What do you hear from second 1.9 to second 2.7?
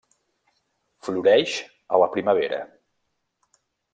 a la primavera.